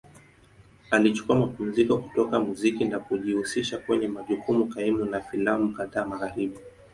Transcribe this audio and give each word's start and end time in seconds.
Alichukua 0.91 1.35
mapumziko 1.35 1.97
kutoka 1.97 2.39
muziki 2.39 2.85
na 2.85 2.99
kujihusisha 2.99 3.77
kwenye 3.77 4.07
majukumu 4.07 4.65
kaimu 4.67 5.05
na 5.05 5.21
filamu 5.21 5.73
kadhaa 5.73 6.05
Magharibi. 6.05 6.59